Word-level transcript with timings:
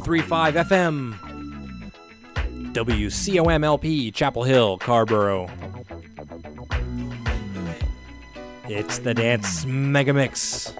1035 0.00 0.54
FM, 0.54 1.14
WCOMLP, 2.72 4.14
Chapel 4.14 4.44
Hill, 4.44 4.78
Carrboro. 4.78 5.50
It's 8.66 9.00
the 9.00 9.12
Dance 9.12 9.66
Megamix 9.66 10.74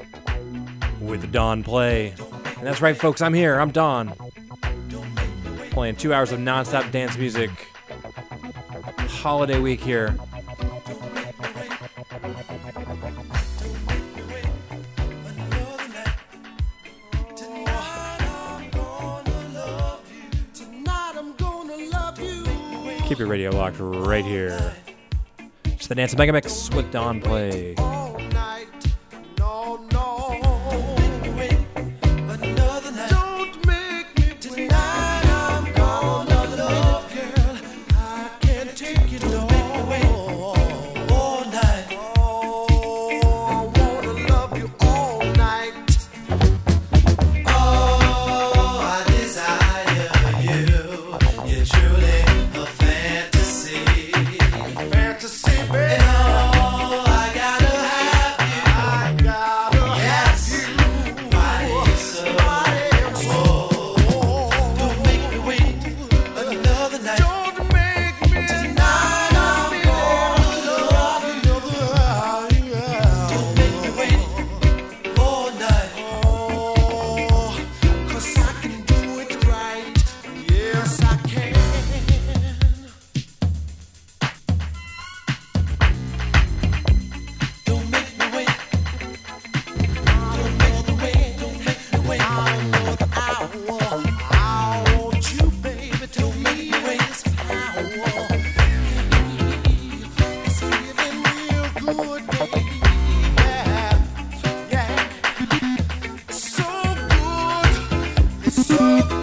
with 1.02 1.30
Don 1.30 1.62
Play. 1.62 2.14
And 2.56 2.66
that's 2.66 2.80
right, 2.80 2.96
folks, 2.96 3.20
I'm 3.20 3.34
here. 3.34 3.60
I'm 3.60 3.70
Don. 3.70 4.14
Playing 5.70 5.96
two 5.96 6.14
hours 6.14 6.32
of 6.32 6.40
nonstop 6.40 6.90
dance 6.90 7.18
music. 7.18 7.50
Holiday 8.96 9.60
week 9.60 9.82
here. 9.82 10.16
Right 23.78 24.24
here. 24.24 24.74
It's 25.64 25.86
the 25.86 25.94
Dance 25.94 26.14
Megamix 26.14 26.74
with 26.74 26.90
Don 26.90 27.20
Play. 27.20 27.74
All 108.68 109.19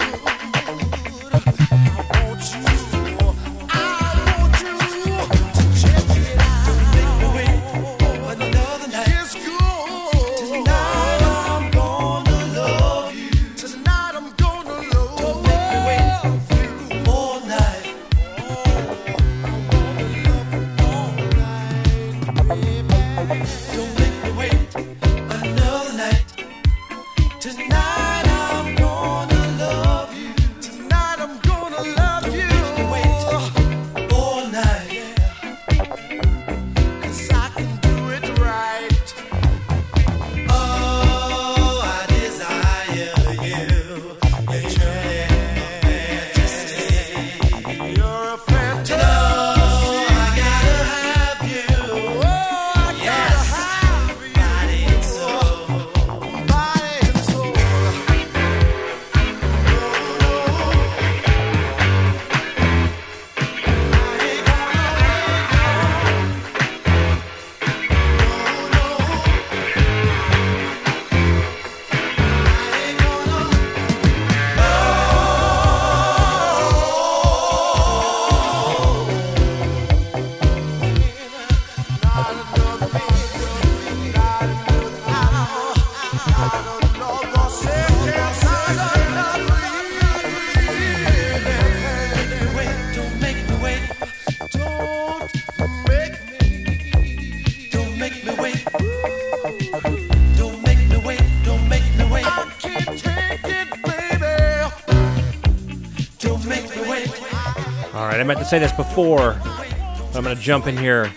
right, 108.17 108.23
I 108.23 108.27
meant 108.27 108.39
to 108.39 108.45
say 108.45 108.57
this 108.57 108.71
before, 108.71 109.35
but 109.43 110.15
I'm 110.15 110.23
going 110.23 110.35
to 110.35 110.41
jump 110.41 110.65
in 110.65 110.75
here. 110.75 111.11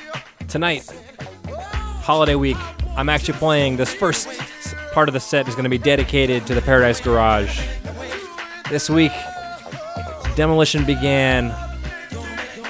Tonight, 0.49 0.87
holiday 2.02 2.35
week, 2.35 2.59
I'm 2.95 3.09
actually 3.09 3.38
playing 3.38 3.76
this 3.76 3.95
first 3.95 4.28
part 4.92 5.09
of 5.09 5.14
the 5.14 5.21
set 5.21 5.49
is 5.49 5.54
going 5.54 5.64
to 5.64 5.71
be 5.71 5.78
dedicated 5.78 6.47
to 6.47 6.54
the 6.54 6.61
Paradise 6.61 7.00
Garage. 7.00 7.66
This 8.69 8.90
week, 8.90 9.12
demolition 10.37 10.85
began 10.85 11.50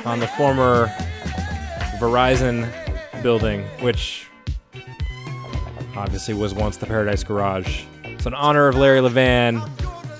on 0.04 0.20
the 0.20 0.28
former 0.36 0.86
Verizon 1.98 2.70
building, 3.22 3.64
which 3.80 4.28
obviously 5.96 6.34
was 6.34 6.54
once 6.54 6.76
the 6.76 6.86
Paradise 6.86 7.24
Garage. 7.24 7.82
So, 8.20 8.28
in 8.28 8.34
honor 8.34 8.68
of 8.68 8.76
Larry 8.76 9.00
Levan, 9.00 9.60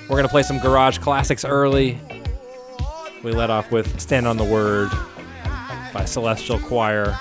we're 0.02 0.16
going 0.16 0.24
to 0.24 0.28
play 0.28 0.42
some 0.42 0.58
garage 0.58 0.98
classics 0.98 1.44
early. 1.44 2.00
We 3.22 3.32
let 3.32 3.50
off 3.50 3.70
with 3.70 4.00
Stand 4.00 4.26
on 4.26 4.38
the 4.38 4.44
Word 4.44 4.90
by 5.92 6.06
Celestial 6.06 6.58
Choir, 6.58 7.18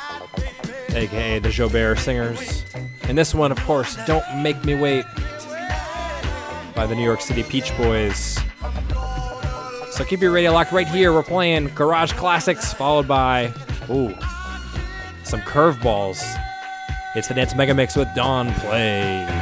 aka 0.90 1.40
the 1.40 1.50
Joubert 1.50 2.00
Singers. 2.00 2.64
And 3.04 3.18
this 3.18 3.36
one, 3.36 3.52
of 3.52 3.60
course, 3.66 3.98
Don't 4.06 4.24
Make 4.42 4.64
Me 4.64 4.76
Wait 4.76 5.06
by 6.74 6.86
the 6.86 6.96
New 6.96 7.04
York 7.04 7.20
Citi 7.20 7.44
Peech 7.44 7.76
Boys. 7.78 8.40
So 9.92 10.06
keep 10.06 10.22
your 10.22 10.32
radio 10.32 10.54
locked 10.54 10.72
right 10.72 10.88
here. 10.88 11.12
We're 11.12 11.24
playing 11.24 11.68
Garage 11.76 12.14
Classics, 12.14 12.72
followed 12.72 13.08
by, 13.08 13.52
ooh, 13.90 14.16
some 15.24 15.42
curveballs. 15.42 16.24
It's 17.16 17.28
the 17.28 17.34
Dance 17.34 17.56
Mega 17.56 17.74
Mix 17.74 17.98
with 17.98 18.08
Don 18.16 18.54
Play. 18.54 19.39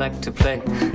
Like 0.00 0.18
to 0.22 0.32
play. 0.32 0.89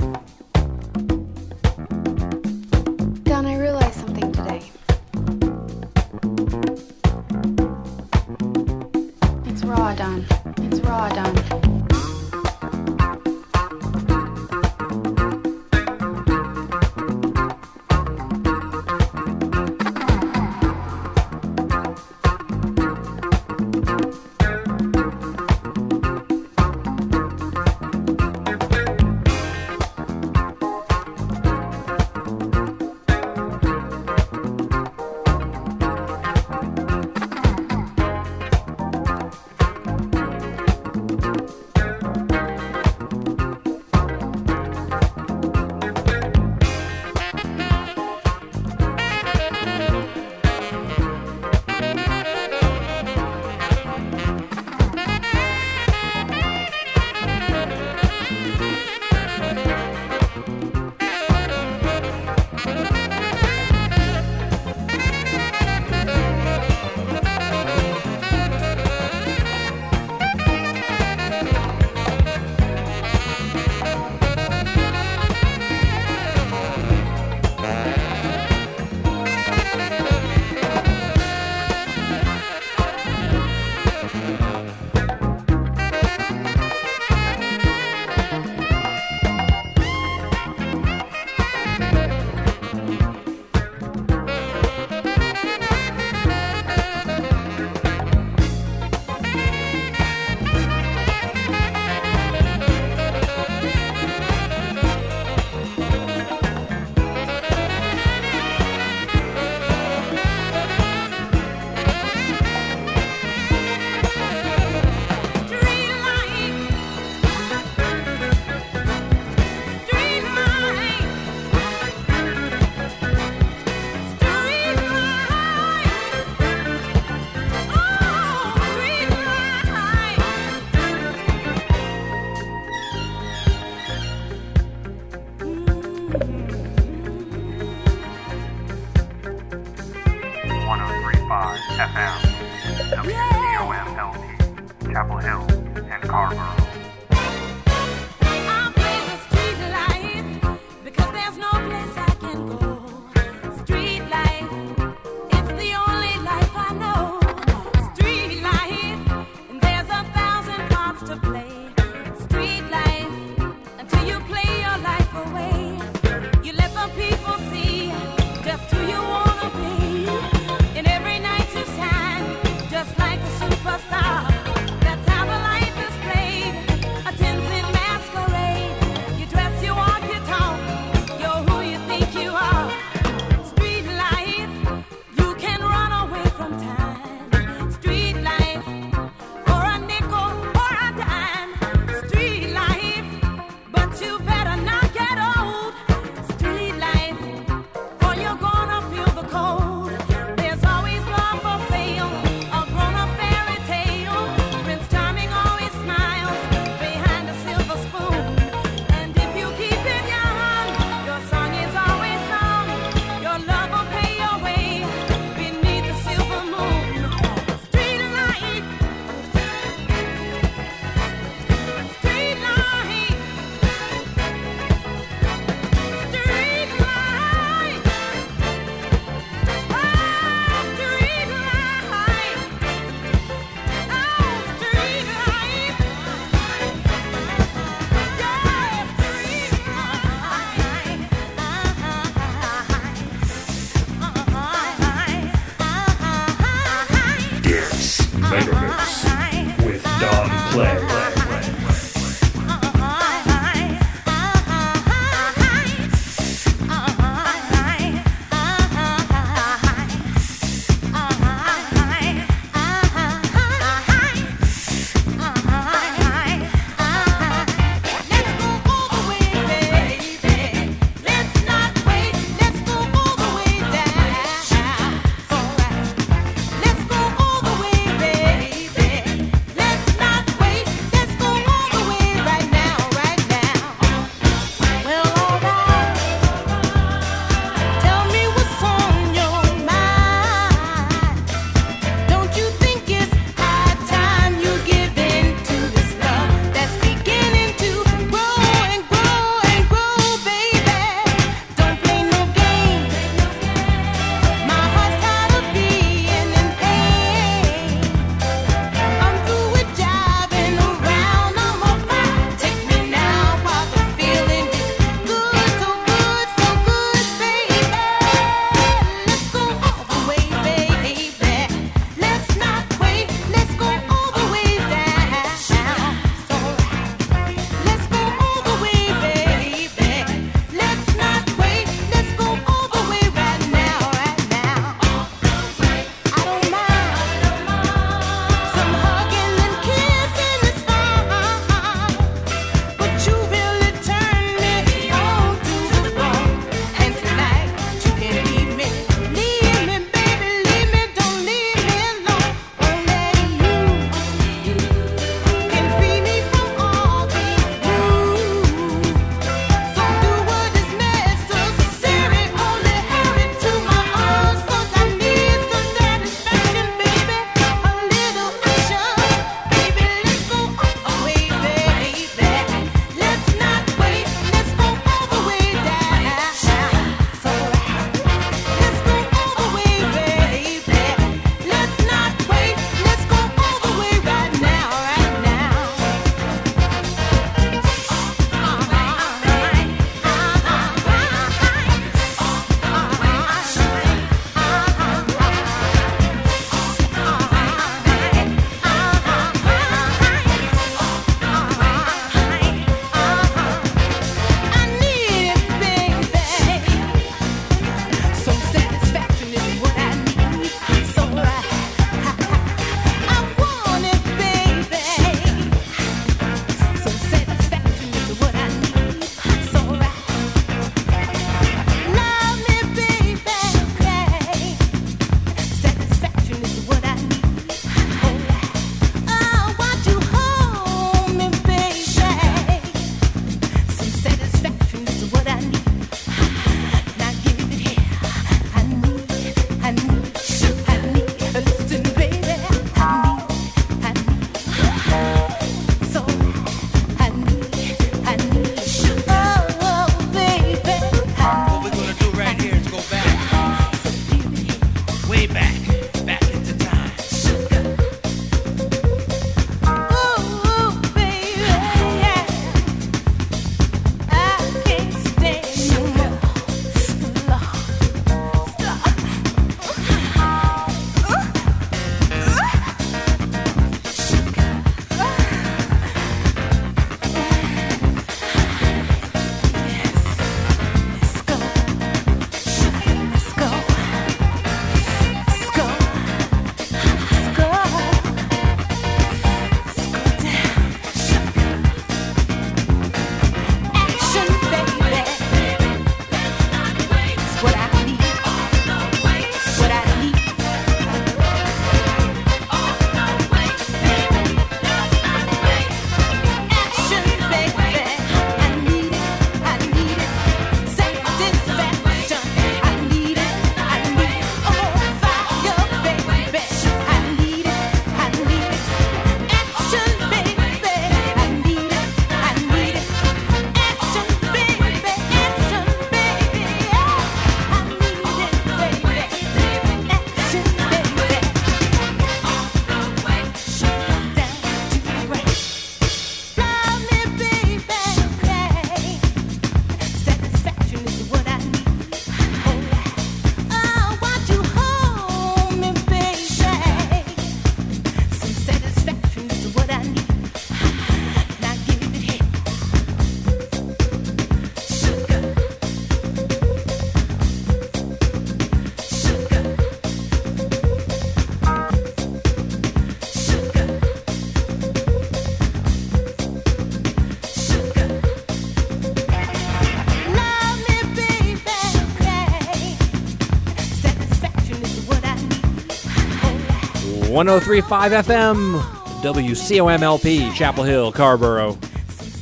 1035 577.16 577.92
FM, 577.92 578.60
WCOMLP, 579.00 580.34
Chapel 580.34 580.64
Hill, 580.64 580.92
Carrboro. 580.92 581.56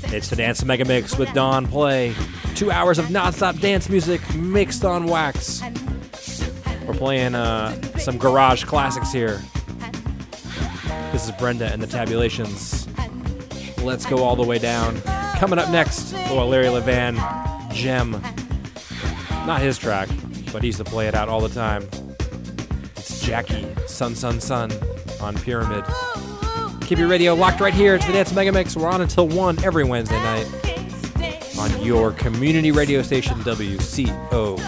It's 0.05 0.31
the 0.31 0.37
Dance 0.37 0.65
Mega 0.65 0.85
Mix 0.85 1.19
with 1.19 1.33
Don 1.33 1.67
Play. 1.67 2.15
Two 2.55 2.71
hours 2.71 3.01
of 3.01 3.07
nonstop 3.07 3.61
dance 3.61 3.89
music 3.89 4.21
mixed 4.37 4.85
on 4.85 5.07
wax. 5.07 5.61
We're 6.87 6.95
playing 6.95 7.35
uh, 7.35 7.75
some 7.99 8.19
garage 8.19 8.63
classics 8.63 9.11
here. 9.11 9.43
This 11.11 11.25
is 11.25 11.33
Brenda 11.41 11.73
and 11.73 11.83
the 11.83 11.89
Tabulations. 11.89 12.87
Let's 13.83 14.07
go 14.07 14.23
all 14.23 14.37
the 14.37 14.45
way 14.47 14.61
down. 14.61 15.01
Coming 15.39 15.59
up 15.59 15.71
next, 15.71 16.15
oh, 16.29 16.47
Larry 16.47 16.67
Levan, 16.67 17.17
Gem. 17.73 18.13
Not 19.45 19.61
his 19.61 19.77
track, 19.77 20.09
but 20.53 20.63
he 20.63 20.69
used 20.69 20.79
to 20.79 20.85
play 20.85 21.09
it 21.09 21.17
out 21.17 21.29
all 21.29 21.41
the 21.41 21.53
time. 21.53 21.83
It's 22.97 23.27
Jakki, 23.27 23.89
Sun 23.89 24.15
Sun 24.15 24.41
Sun 24.41 24.71
on 25.25 25.35
Pyramid. 25.35 25.85
Keep 26.83 26.99
your 26.99 27.09
radio 27.09 27.35
locked 27.35 27.61
right 27.61 27.75
here 27.75 27.99
to 27.99 28.07
the 28.07 28.13
Dance 28.13 28.33
Mega 28.33 28.53
Mix. 28.53 28.77
We're 28.77 28.89
on 28.89 29.01
until 29.01 29.27
1 29.27 29.65
every 29.65 29.85
Wednesday 29.85 30.23
night 30.23 30.47
on 31.59 31.83
your 31.83 32.13
community 32.13 32.71
radio 32.71 33.03
station, 33.03 33.39
WCOM. 33.39 34.61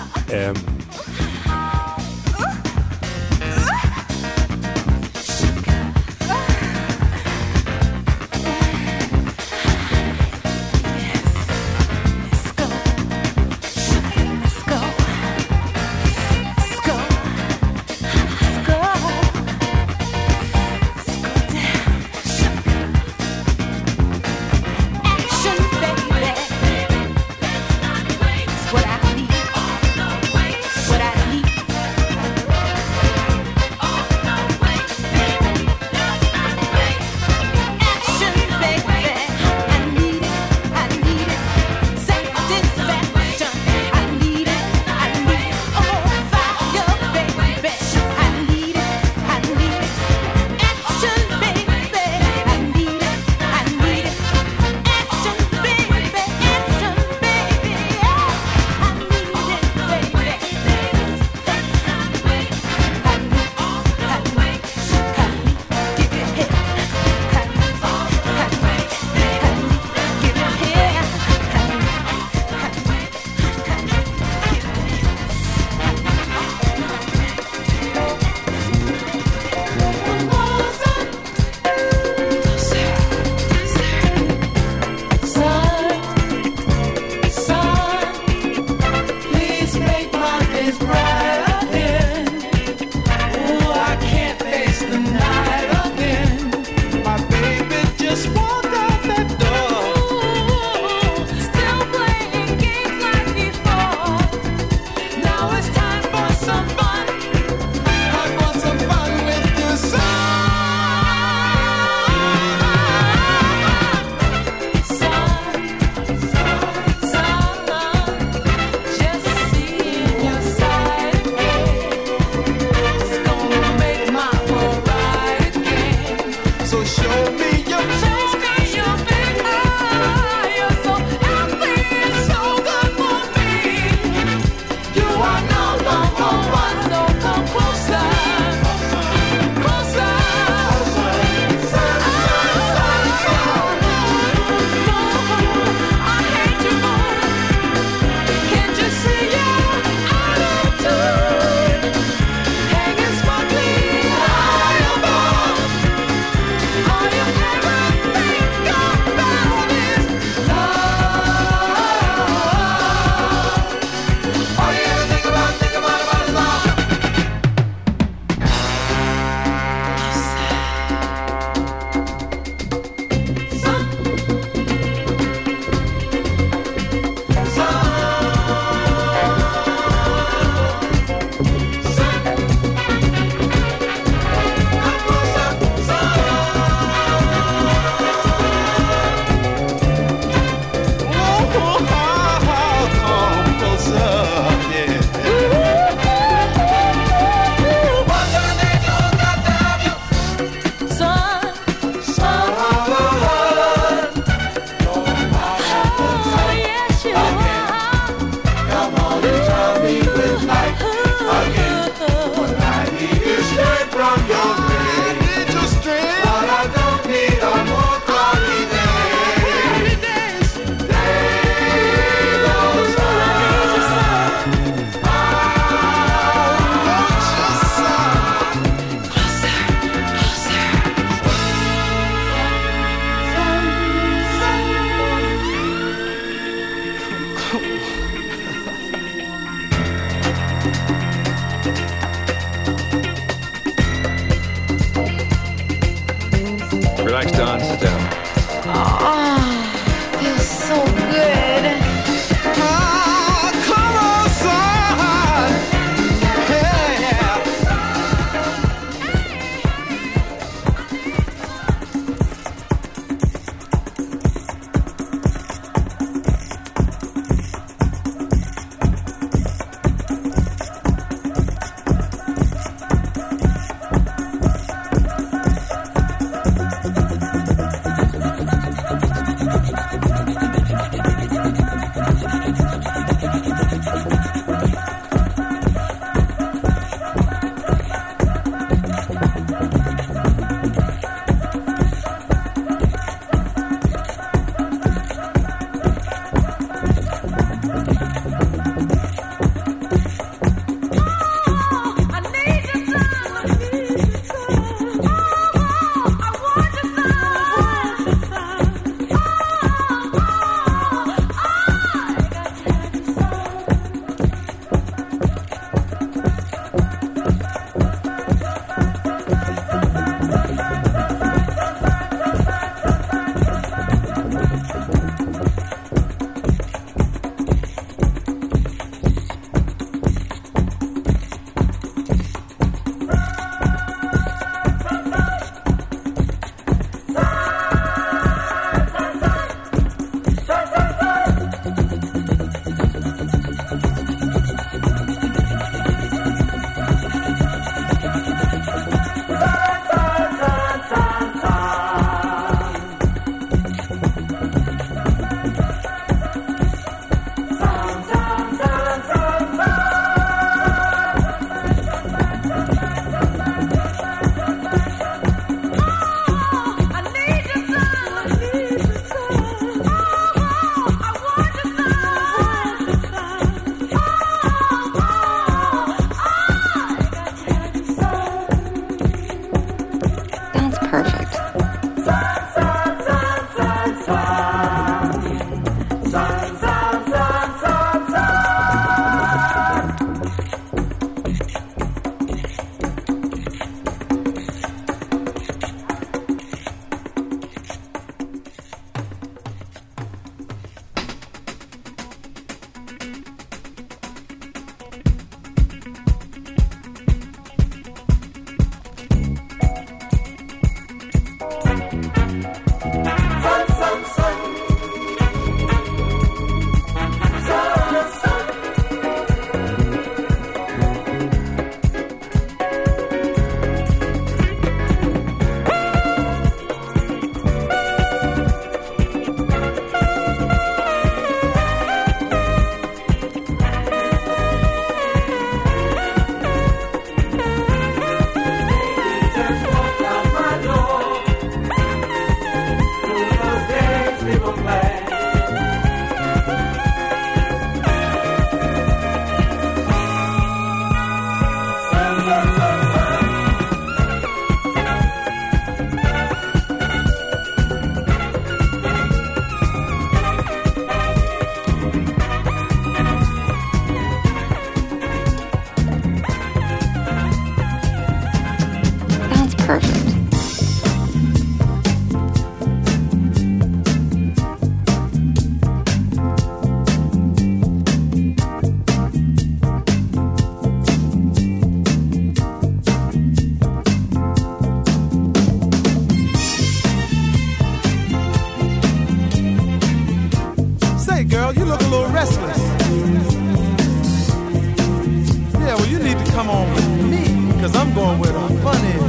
Going 498.36 499.05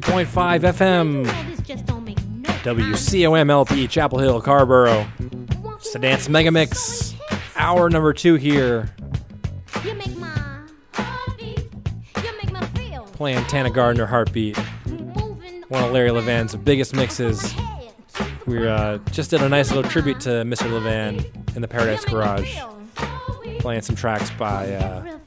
103.5 0.00 0.60
FM. 0.72 1.26
WCOMLP, 2.62 3.90
Chapel 3.90 4.18
Hill, 4.18 4.40
Carrboro. 4.40 5.06
It's 5.76 5.92
the 5.92 5.98
Dance 5.98 6.28
Megamix. 6.28 7.14
Hour 7.56 7.90
number 7.90 8.12
two 8.12 8.36
here. 8.36 8.94
Playing 13.12 13.44
Tana 13.44 13.70
Gardner 13.70 14.06
Heartbeat. 14.06 14.56
One 15.68 15.84
of 15.84 15.92
Larry 15.92 16.10
Levan's 16.10 16.56
biggest 16.56 16.94
mixes. 16.94 17.54
We 18.46 18.66
uh, 18.66 18.98
just 19.10 19.30
did 19.30 19.42
a 19.42 19.48
nice 19.48 19.70
little 19.72 19.88
tribute 19.90 20.20
to 20.20 20.30
Mr. 20.30 20.68
Levan 20.70 21.54
in 21.54 21.62
the 21.62 21.68
Paradise 21.68 22.04
Garage. 22.04 22.58
Playing 23.58 23.82
some 23.82 23.96
tracks 23.96 24.30
by. 24.30 24.74
Uh, 24.74 25.18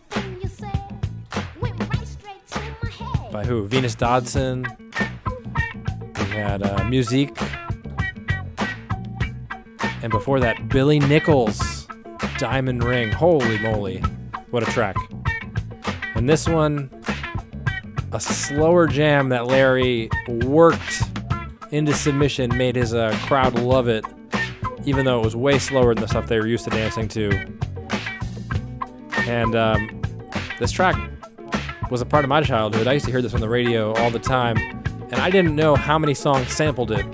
by 3.36 3.44
who? 3.44 3.68
Venus 3.68 3.96
Dodson. 3.96 4.66
We 6.18 6.24
had 6.30 6.64
uh, 6.64 6.86
Musique. 6.86 7.38
And 10.02 10.10
before 10.10 10.40
that, 10.40 10.70
Billy 10.70 11.00
Nichols, 11.00 11.86
Diamond 12.38 12.86
Ring. 12.86 13.12
Holy 13.12 13.60
moly. 13.60 14.02
What 14.52 14.64
a 14.64 14.68
track. 14.68 14.96
And 16.16 16.30
this 16.30 16.48
one, 16.48 16.90
a 18.14 18.22
slower 18.22 18.88
jam 18.88 19.28
that 19.30 19.48
Larry 19.48 20.10
worked 20.46 21.04
into 21.72 21.94
submission, 21.94 22.58
made 22.58 22.78
his 22.78 22.94
uh, 22.94 23.14
crowd 23.24 23.60
love 23.60 23.90
it, 23.90 24.06
even 24.86 25.04
though 25.04 25.20
it 25.20 25.26
was 25.26 25.36
way 25.36 25.60
slower 25.60 25.94
than 25.94 26.04
the 26.04 26.08
stuff 26.08 26.28
they 26.28 26.40
were 26.40 26.48
used 26.48 26.64
to 26.64 26.70
dancing 26.70 27.10
to. 27.10 27.32
And 29.28 29.58
um, 29.58 30.02
this 30.58 30.72
track 30.72 30.96
was 31.90 32.02
a 32.02 32.06
part 32.06 32.26
of 32.26 32.30
my 32.30 32.42
childhood. 32.42 32.88
I 32.88 32.94
used 32.94 33.06
to 33.06 33.12
hear 33.12 33.22
this 33.22 33.34
on 33.34 33.42
the 33.42 33.50
radio 33.50 33.94
all 33.96 34.10
the 34.10 34.20
time, 34.20 34.58
and 34.58 35.16
I 35.16 35.30
didn't 35.30 35.56
know 35.56 35.76
how 35.76 36.00
many 36.00 36.14
songs 36.14 36.50
sampled 36.50 36.92
it 36.92 37.06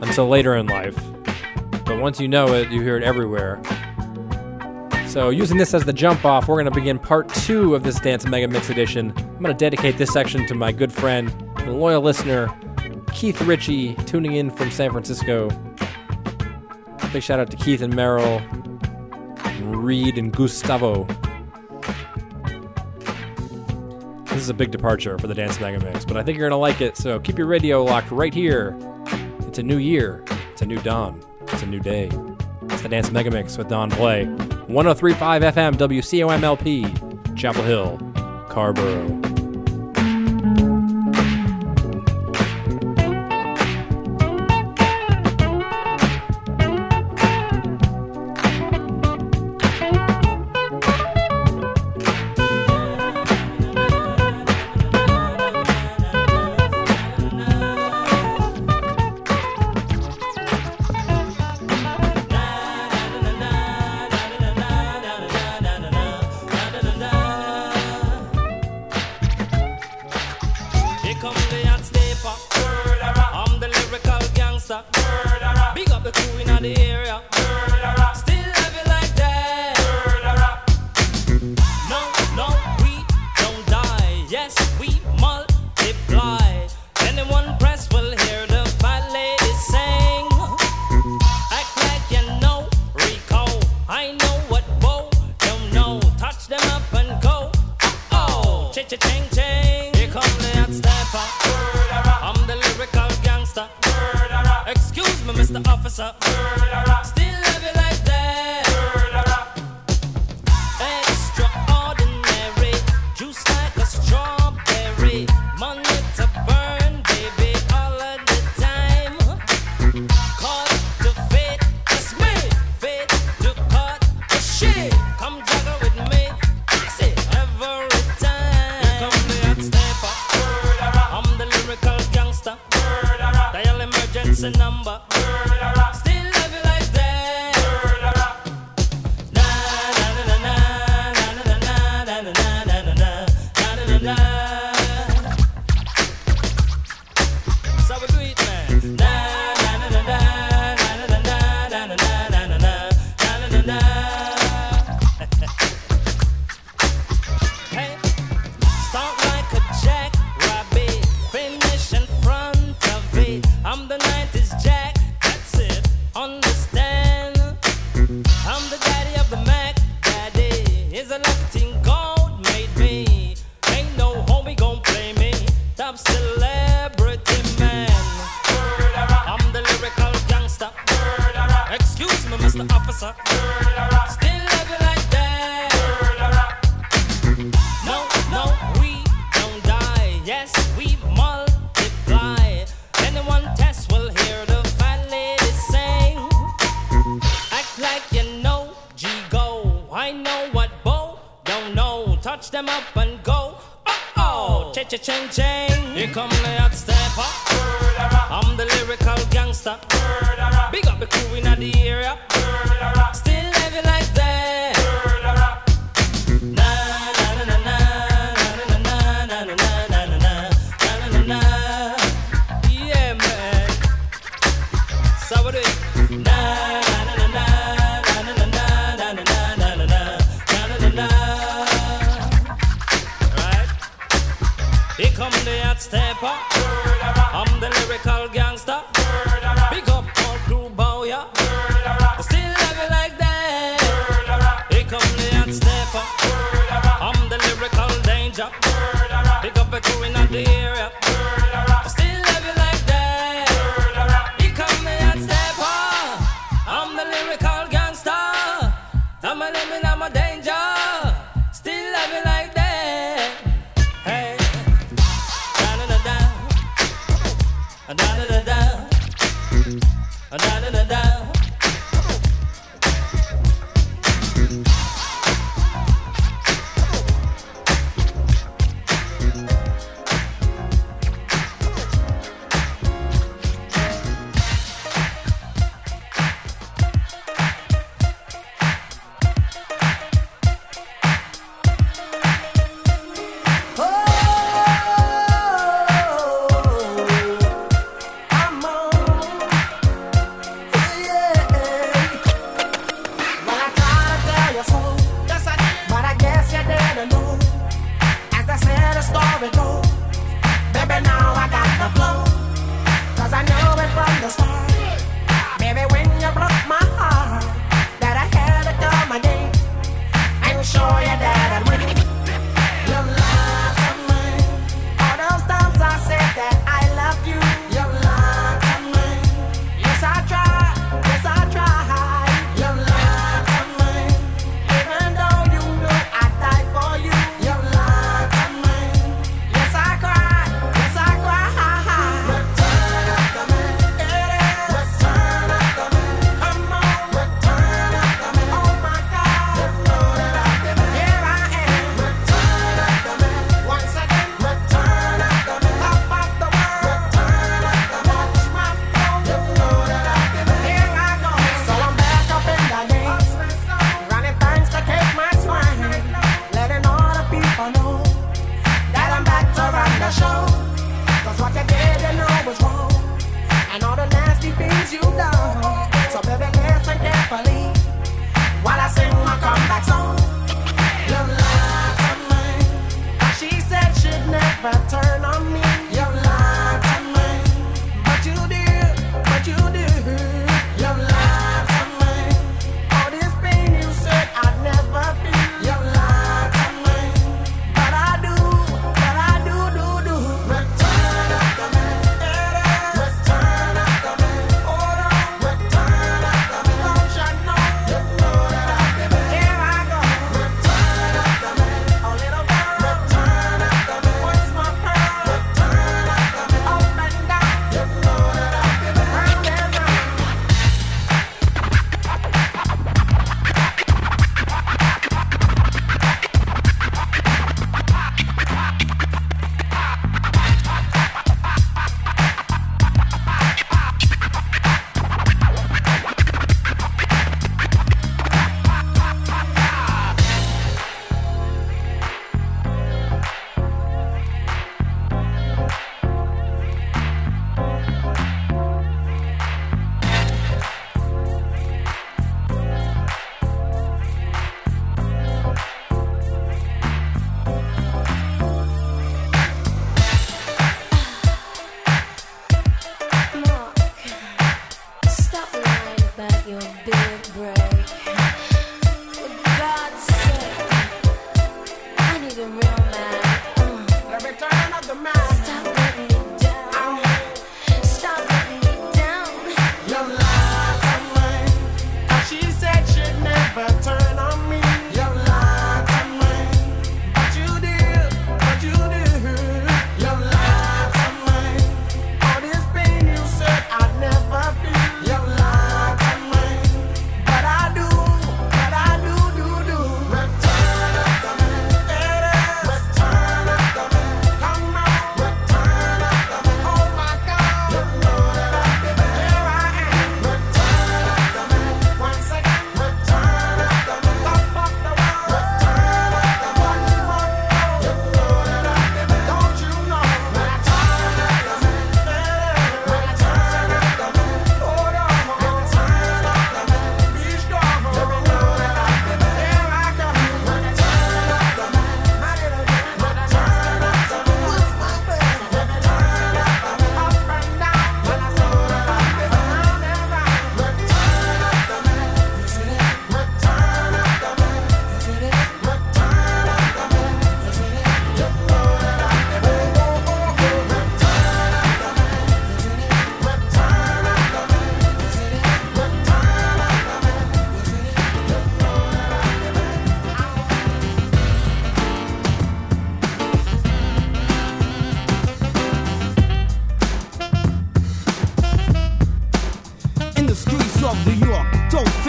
until 0.00 0.28
later 0.28 0.56
in 0.56 0.66
life. 0.66 0.96
But 1.84 2.00
once 2.00 2.20
you 2.20 2.28
know 2.28 2.54
it, 2.54 2.70
you 2.70 2.80
hear 2.80 2.96
it 2.96 3.02
everywhere. 3.02 3.62
So, 5.06 5.28
using 5.28 5.58
this 5.58 5.74
as 5.74 5.84
the 5.84 5.92
jump 5.92 6.24
off, 6.24 6.48
we're 6.48 6.56
going 6.56 6.72
to 6.72 6.80
begin 6.80 6.98
part 6.98 7.28
two 7.28 7.74
of 7.74 7.82
this 7.82 8.00
Dance 8.00 8.24
Mega 8.24 8.48
Mix 8.48 8.70
edition. 8.70 9.12
I'm 9.16 9.42
going 9.42 9.54
to 9.54 9.54
dedicate 9.54 9.98
this 9.98 10.10
section 10.10 10.46
to 10.46 10.54
my 10.54 10.72
good 10.72 10.90
friend 10.90 11.30
and 11.58 11.78
loyal 11.78 12.00
listener, 12.00 12.48
Keith 13.12 13.40
Ritchie, 13.42 13.94
tuning 14.06 14.36
in 14.36 14.50
from 14.50 14.70
San 14.70 14.90
Francisco. 14.90 15.50
Big 17.12 17.22
shout 17.22 17.38
out 17.38 17.50
to 17.50 17.58
Keith 17.58 17.82
and 17.82 17.94
Merrill, 17.94 18.40
Reed 19.60 20.16
and 20.16 20.32
Gustavo. 20.32 21.06
This 24.32 24.40
is 24.40 24.48
a 24.48 24.54
big 24.54 24.70
departure 24.70 25.18
for 25.18 25.26
the 25.26 25.34
Dance 25.34 25.60
Mega 25.60 25.78
Mix, 25.84 26.04
but 26.06 26.16
I 26.16 26.22
think 26.22 26.38
you're 26.38 26.48
going 26.48 26.56
to 26.56 26.60
like 26.60 26.80
it, 26.80 26.96
so 26.96 27.20
keep 27.20 27.36
your 27.36 27.46
radio 27.46 27.84
locked 27.84 28.10
right 28.10 28.32
here. 28.32 28.74
It's 29.40 29.58
a 29.58 29.62
new 29.62 29.76
year, 29.76 30.24
it's 30.50 30.62
a 30.62 30.66
new 30.66 30.80
dawn, 30.80 31.22
it's 31.42 31.62
a 31.62 31.66
new 31.66 31.80
day. 31.80 32.10
It's 32.62 32.80
the 32.80 32.88
Dance 32.88 33.10
Mega 33.10 33.30
Mix 33.30 33.58
with 33.58 33.68
Don 33.68 33.90
Play. 33.90 34.24
1035 34.24 35.42
FM, 35.42 35.74
WCOMLP, 35.74 37.36
Chapel 37.36 37.62
Hill, 37.62 37.98
Carrboro. 38.48 39.21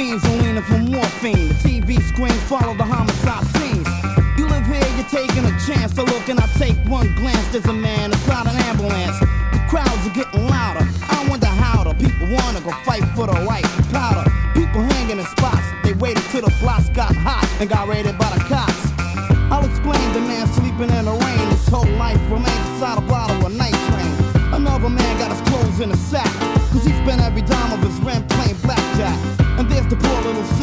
Fiends 0.03 0.25
are 0.25 0.37
leaning 0.43 0.63
for 0.63 0.77
morphine. 0.79 1.47
The 1.47 1.55
TV 1.63 2.01
screens 2.01 2.41
follow 2.43 2.75
the 2.75 2.83
homicide 2.83 3.45
scenes. 3.55 3.87
You 4.37 4.47
live 4.47 4.65
here, 4.65 4.83
you're 4.97 5.11
taking 5.11 5.45
a 5.45 5.53
chance 5.65 5.93
to 5.93 6.03
look, 6.03 6.27
and 6.29 6.39
I 6.39 6.47
take 6.57 6.75
one 6.87 7.13
glance. 7.15 7.47
There's 7.51 7.65
a 7.65 7.73
man 7.73 8.11
inside 8.11 8.47
an 8.47 8.55
ambulance. 8.69 9.17
The 9.53 9.61
crowds 9.69 10.03
are 10.07 10.13
getting 10.13 10.45
louder. 10.47 10.85
I 11.09 11.25
wonder 11.29 11.47
how 11.47 11.83
the 11.83 11.93
people 11.93 12.27
wanna 12.27 12.61
go 12.61 12.71
fight 12.83 13.05
for 13.15 13.27
the 13.27 13.39
right 13.47 13.65
powder. 13.91 14.29
People 14.53 14.81
hanging 14.93 15.19
in 15.19 15.25
spots. 15.25 15.65
They 15.83 15.93
waited 15.93 16.23
till 16.31 16.41
the 16.41 16.53
blocks 16.59 16.89
got 16.89 17.15
hot 17.15 17.47
and 17.59 17.69
got 17.69 17.87
raided 17.87 18.17
by 18.17 18.29
the 18.35 18.43
cops. 18.43 18.72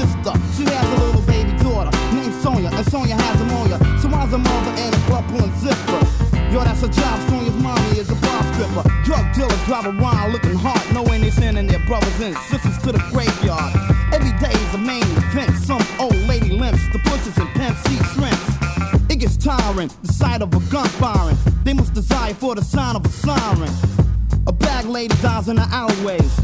Sister. 0.01 0.33
She 0.57 0.65
has 0.65 0.89
a 0.97 1.05
little 1.05 1.23
baby 1.23 1.53
daughter 1.61 1.93
named 2.17 2.35
Sonia. 2.43 2.71
And 2.73 2.87
Sonia 2.89 3.15
has 3.15 3.39
pneumonia. 3.41 3.79
So 4.01 4.09
why's 4.09 4.33
a 4.33 4.39
mother 4.39 4.73
and 4.81 4.95
a 4.95 5.01
club 5.05 5.29
pulling 5.29 5.53
zipper? 5.61 6.01
Yo, 6.53 6.65
that's 6.65 6.83
a 6.83 6.89
job. 6.89 7.17
Sonia's 7.29 7.57
mommy 7.61 7.99
is 7.99 8.09
a 8.11 8.17
bar 8.17 8.43
stripper. 8.53 8.85
Drug 9.05 9.25
dealers 9.35 9.63
drive 9.65 9.87
around 9.87 10.33
looking 10.33 10.57
hard, 10.57 10.83
knowing 10.95 11.21
they're 11.21 11.31
sending 11.31 11.67
their 11.67 11.85
brothers 11.87 12.21
and 12.21 12.37
sisters 12.49 12.79
to 12.79 12.93
the 12.93 13.03
graveyard. 13.13 13.73
Every 14.13 14.33
day 14.41 14.53
is 14.53 14.75
a 14.75 14.79
main 14.79 15.05
event. 15.21 15.57
Some 15.59 15.85
old 15.99 16.17
lady 16.27 16.51
limps, 16.51 16.83
the 16.93 16.99
pushes 17.01 17.37
and 17.37 17.49
pimps 17.51 17.85
eat 17.93 18.03
shrimps. 18.15 18.47
It 19.11 19.19
gets 19.21 19.37
tiring, 19.37 19.91
the 20.03 20.13
sight 20.13 20.41
of 20.41 20.55
a 20.55 20.61
gun 20.71 20.89
firing. 21.03 21.37
They 21.65 21.75
must 21.75 21.93
desire 21.93 22.35
for 22.35 22.55
the 22.55 22.65
sound 22.65 22.97
of 22.97 23.05
a 23.05 23.09
siren. 23.11 23.71
A 24.47 24.53
bag 24.53 24.87
lady 24.87 25.15
dies 25.21 25.49
in 25.49 25.57
the 25.57 25.69
alleyways. 25.71 26.40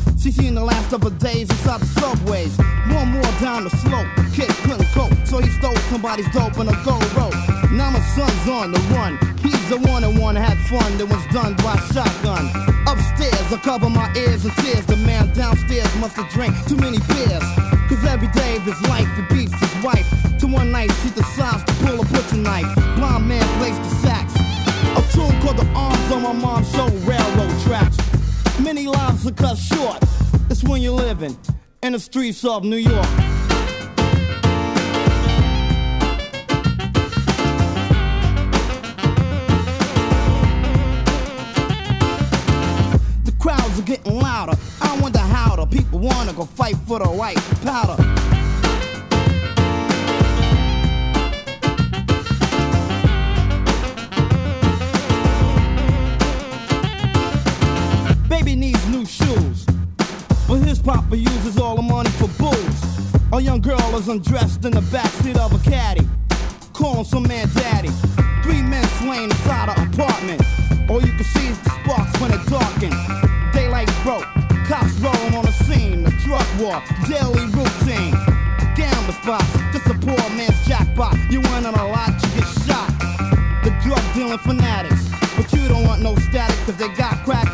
The 0.56 0.64
last 0.64 0.90
of 0.94 1.04
days 1.18 1.50
inside 1.50 1.80
the 1.80 2.00
subways. 2.00 2.56
One 2.88 3.12
more 3.12 3.32
down 3.44 3.64
the 3.68 3.70
slope, 3.84 4.08
the 4.16 4.24
kid 4.32 4.48
couldn't 4.64 4.88
cope, 4.96 5.12
so 5.28 5.36
he 5.36 5.50
stole 5.52 5.76
somebody's 5.92 6.32
dope 6.32 6.56
in 6.56 6.72
a 6.72 6.76
gold 6.80 7.04
rope. 7.12 7.36
Now 7.76 7.92
my 7.92 8.00
son's 8.16 8.48
on 8.48 8.72
the 8.72 8.80
run. 8.96 9.20
He's 9.44 9.60
the 9.68 9.76
one 9.76 10.02
and 10.02 10.18
one 10.18 10.34
had 10.34 10.56
fun 10.72 10.96
that 10.96 11.04
was 11.12 11.20
done 11.28 11.60
by 11.60 11.76
shotgun. 11.92 12.48
Upstairs, 12.88 13.52
I 13.52 13.60
cover 13.60 13.90
my 13.90 14.08
ears 14.16 14.48
and 14.48 14.54
tears. 14.64 14.86
The 14.86 14.96
man 14.96 15.28
downstairs 15.36 15.92
must 16.00 16.16
have 16.16 16.32
drank 16.32 16.56
too 16.64 16.80
many 16.80 17.04
beers. 17.04 17.44
Cause 17.92 18.00
every 18.08 18.32
day 18.32 18.56
of 18.56 18.64
his 18.64 18.80
life 18.88 19.12
he 19.12 19.28
beats 19.28 19.52
his 19.60 19.84
wife. 19.84 20.08
To 20.40 20.46
one 20.46 20.72
night 20.72 20.88
she 21.04 21.12
decides 21.12 21.68
to 21.68 21.72
pull 21.84 22.00
a 22.00 22.04
butcher 22.08 22.40
knife. 22.40 22.72
Blind 22.96 23.28
man 23.28 23.44
plays 23.60 23.76
the 23.76 23.92
sax. 24.00 24.32
A 24.96 25.04
tune 25.12 25.36
called 25.44 25.60
The 25.60 25.68
Arms 25.76 26.08
on 26.16 26.22
my 26.24 26.32
mom's 26.32 26.72
show 26.72 26.88
railroad 27.04 27.52
tracks. 27.68 28.00
Many 28.58 28.86
lives 28.86 29.26
are 29.26 29.36
cut 29.36 29.58
short. 29.58 30.00
When 30.68 30.82
you're 30.82 30.93
living 30.93 31.36
in 31.82 31.93
the 31.93 31.98
streets 31.98 32.44
of 32.44 32.64
New 32.64 32.76
York. 32.76 33.06
The 43.24 43.32
crowds 43.38 43.78
are 43.78 43.82
getting 43.82 44.18
louder. 44.18 44.59
I 44.82 44.98
wonder 45.01 45.18
how 45.18 45.56
the 45.56 45.66
people 45.66 45.98
wanna 46.01 46.32
go 46.32 46.44
fight 46.44 46.76
for 46.86 46.98
the 46.98 47.09
right 47.09 47.36
powder. 47.62 47.97
Baby 58.28 58.56
needs 58.56 58.86
new 58.88 59.06
shoes, 59.06 59.64
but 60.58 60.68
his 60.68 60.78
papa 60.78 61.16
uses 61.16 61.58
all 61.58 61.76
the 61.76 61.82
money 61.82 62.10
for 62.10 62.28
booze. 62.40 62.80
A 63.32 63.40
young 63.40 63.60
girl 63.60 63.96
is 63.96 64.08
undressed 64.08 64.64
in 64.64 64.72
the 64.72 64.80
backseat 64.80 65.36
of 65.36 65.52
a 65.52 65.70
caddy, 65.70 66.06
calling 66.72 67.04
some 67.04 67.24
man 67.24 67.48
daddy. 67.54 67.90
Three 68.42 68.62
men 68.62 68.84
slain 69.00 69.24
inside 69.24 69.68
an 69.76 69.88
apartment. 69.88 70.42
All 70.88 71.02
you 71.02 71.12
can 71.12 71.24
see 71.24 71.48
is 71.48 71.58
the 71.60 71.70
sparks 71.70 72.20
when 72.20 72.32
it 72.32 72.40
darken. 72.46 72.92
Daylight 73.52 73.90
broke, 74.02 74.24
cops 74.68 74.94
rolling 75.00 75.34
on 75.34 75.44
the 75.44 75.52
scene. 75.64 76.04
The 76.04 76.12
drug 76.24 76.46
war, 76.60 76.82
daily 77.08 77.46
routine. 77.52 78.14
Gambler 78.76 79.16
spots, 79.22 79.52
just 79.72 79.86
a 79.86 79.94
poor 79.94 80.20
man's 80.36 80.56
jackpot. 80.66 81.16
You 81.30 81.40
win 81.40 81.66
on 81.66 81.74
a 81.74 81.88
lot, 81.88 82.12
you 82.22 82.40
get 82.40 82.48
shot. 82.64 82.88
The 83.64 83.70
drug 83.82 84.02
dealing 84.14 84.38
fanatics. 84.38 85.04
But 85.36 85.52
you 85.52 85.68
don't 85.68 85.84
want 85.84 86.00
no 86.00 86.14
static, 86.16 86.56
cause 86.64 86.76
they 86.76 86.88
got 86.94 87.24
crack 87.24 87.46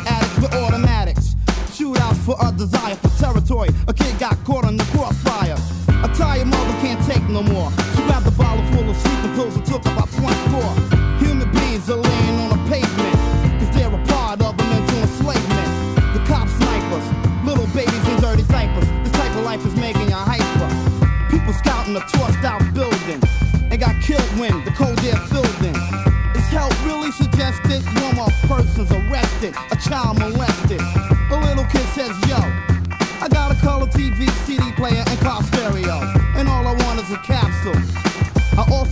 for 2.23 2.35
a 2.39 2.51
desire 2.53 2.95
for 2.95 3.11
territory. 3.19 3.69
A 3.87 3.93
kid 3.93 4.17
got 4.17 4.41
caught 4.45 4.63
in 4.65 4.77
the 4.77 4.87
crossfire. 4.95 5.59
A 6.03 6.09
tired 6.15 6.47
mother 6.47 6.75
can't 6.79 7.03
take 7.05 7.23
no 7.27 7.43
more. 7.43 7.69
She 7.95 8.01
grabbed 8.07 8.27
a 8.27 8.31
bottle 8.31 8.63
full 8.71 8.89
of 8.89 8.95
sleeping 8.95 9.33
pills 9.35 9.55
and 9.55 9.65
took 9.65 9.83
about 9.83 10.07
24. 10.15 10.63
Human 11.19 11.51
beings 11.51 11.89
are 11.89 11.99
laying 11.99 12.35
on 12.39 12.49
the 12.55 12.61
pavement, 12.71 13.15
cause 13.59 13.71
they're 13.75 13.91
a 13.91 14.03
part 14.07 14.39
of 14.41 14.55
a 14.55 14.63
mental 14.63 14.97
enslavement. 15.03 15.69
The 16.15 16.23
cop 16.23 16.47
snipers, 16.47 17.05
little 17.43 17.67
babies 17.75 18.05
in 18.07 18.15
dirty 18.23 18.43
diapers. 18.47 18.87
This 19.03 19.11
type 19.19 19.35
of 19.35 19.43
life 19.43 19.65
is 19.65 19.75
making 19.75 20.07
you 20.07 20.15
hyper. 20.15 20.69
People 21.29 21.51
scouting 21.53 21.95
a 21.95 22.03
torched 22.15 22.43
out 22.43 22.63
building 22.73 23.19
and 23.67 23.79
got 23.79 23.99
killed 24.01 24.31
when 24.39 24.63
the 24.63 24.71
cold 24.71 24.99
air 25.03 25.19
filled 25.27 25.59
in. 25.59 25.75
Is 26.39 26.47
help 26.55 26.71
really 26.85 27.11
suggested? 27.11 27.83
One 27.99 28.15
more 28.15 28.33
person's 28.47 28.91
arrested, 28.91 29.55
a 29.71 29.75
child 29.75 30.19
molested. 30.19 30.79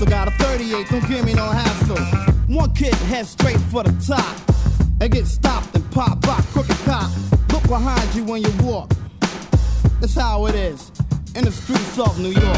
Got 0.09 0.27
a 0.27 0.31
38, 0.31 0.89
don't 0.89 1.07
give 1.07 1.25
me 1.25 1.33
no 1.33 1.45
hassle. 1.45 1.95
One 2.53 2.73
kid 2.73 2.93
heads 2.93 3.29
straight 3.29 3.59
for 3.71 3.81
the 3.81 3.91
top 4.05 4.35
and 4.99 5.11
gets 5.11 5.31
stopped 5.31 5.73
and 5.73 5.89
popped 5.91 6.21
by 6.23 6.39
crooked 6.51 6.75
cop. 6.85 7.09
Look 7.53 7.63
behind 7.63 8.13
you 8.13 8.25
when 8.25 8.41
you 8.43 8.51
walk. 8.61 8.91
That's 10.01 10.15
how 10.15 10.47
it 10.47 10.55
is 10.55 10.91
in 11.33 11.45
the 11.45 11.51
streets 11.51 11.97
of 11.97 12.19
New 12.19 12.31
York. 12.31 12.57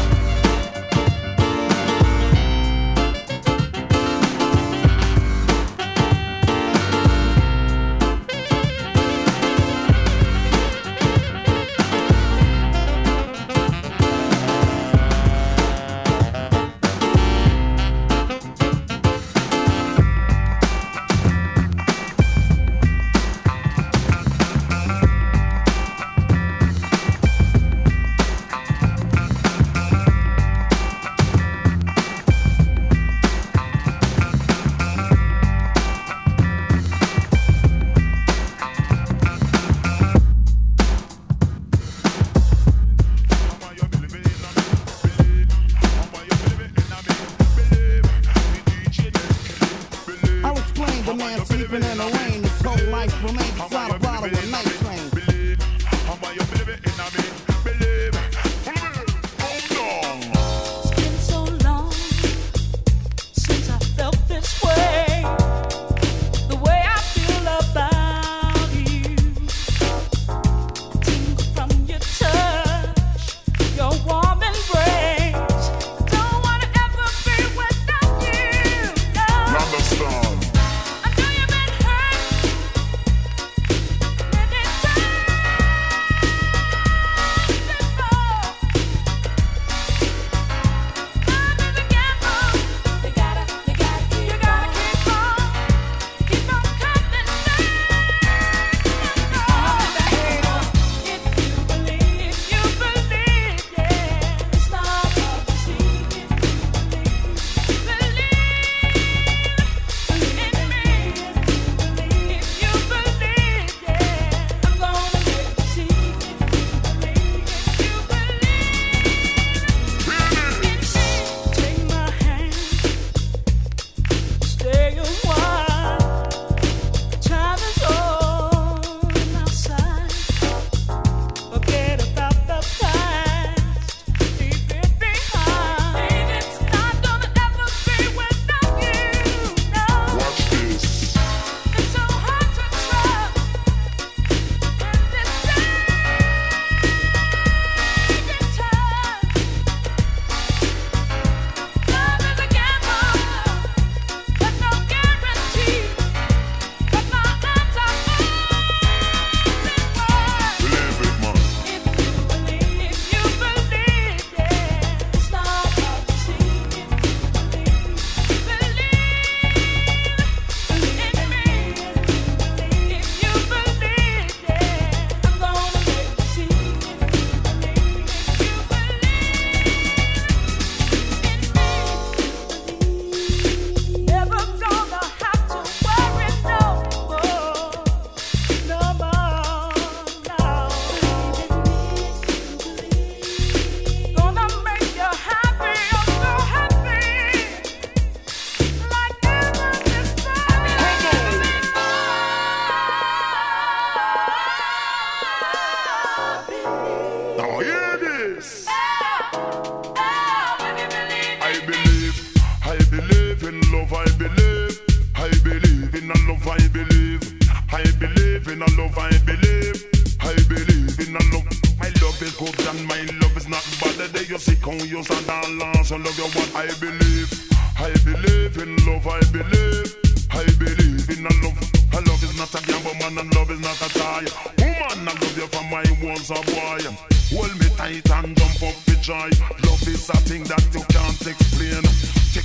Can't 240.88 241.26
explain. 241.26 241.84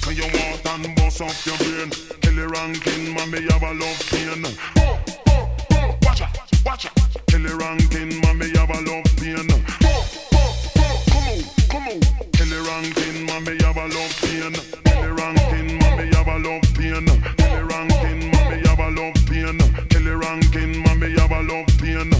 On 0.08 0.16
your 0.16 0.30
heart 0.30 0.66
and 0.66 0.96
bust 0.96 1.22
off 1.22 1.46
your 1.46 1.58
brain. 1.58 1.92
Kelly 2.22 2.48
Rankin, 2.48 3.14
man, 3.14 3.30
me 3.30 3.42
have 3.52 3.62
a 3.62 3.74
love 3.74 4.00
pain. 4.10 4.44
Oh, 4.78 5.00
oh, 5.28 5.50
oh, 5.74 5.98
watch 6.02 6.22
out, 6.22 6.36
watch 6.66 6.86
out. 6.88 7.28
Kelly 7.28 7.54
Rankin, 7.54 8.20
man, 8.22 8.38
me 8.40 8.50
have 8.58 8.70
a 8.72 8.82
love 8.90 9.06
pain. 9.18 9.46
Oh, 9.52 10.08
oh, 10.34 10.56
oh, 10.78 11.04
come 11.12 11.28
on, 11.30 11.40
come 11.70 11.88
on. 11.90 12.00
Kelly 12.32 12.58
Rankin, 12.58 13.26
man, 13.28 13.44
me 13.44 13.62
have 13.62 13.78
a 13.78 13.86
love 13.86 14.14
pain. 14.22 14.54
Kelly 14.86 15.12
Rankin, 15.12 15.78
man, 15.78 15.98
me 15.98 16.16
have 16.16 16.28
a 16.28 16.38
love 16.40 16.66
pain. 16.74 17.06
Kelly 17.38 17.64
Rankin, 17.70 18.20
man, 18.32 18.50
me 18.50 18.68
have 18.68 18.80
a 18.80 18.90
love 18.90 19.20
pain. 19.30 19.60
Kelly 19.90 20.16
Rankin, 20.16 20.84
man, 20.84 21.00
me 21.00 21.12
have 21.20 21.32
a 21.32 21.42
love 21.44 21.68
pain. 21.78 22.12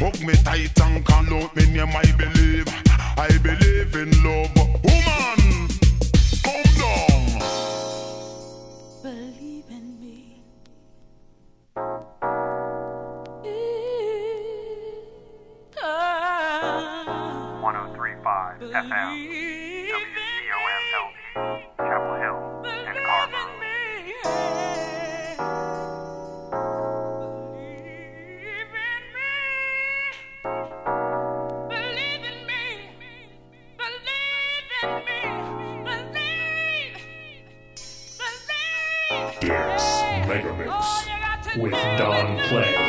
Hug 0.00 0.20
me 0.20 0.34
tight 0.44 0.80
and 0.82 1.04
call 1.06 1.32
out 1.32 1.56
me 1.56 1.64
name, 1.70 1.96
I 1.96 2.12
believe. 2.12 2.68
I 3.16 3.38
believe 3.38 3.94
in 3.94 4.10
love. 4.22 4.57
1035 18.28 18.60
FM, 18.60 19.12
WCOM 19.88 21.12
Chapel 21.78 22.14
Hill, 22.20 22.38
and 22.86 22.98
Carver. 23.06 23.46
Yes, 39.40 40.28
Mega 40.28 40.52
Mix 40.58 40.68
with 41.56 41.72
Don 41.96 42.38
Play, 42.48 42.87